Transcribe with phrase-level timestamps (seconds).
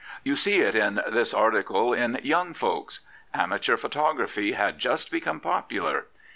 [0.23, 3.01] You see it in this article in Young Folks.
[3.35, 6.07] Amateur photography had just become popular.